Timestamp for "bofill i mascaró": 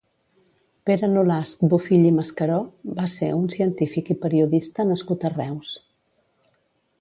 1.73-2.55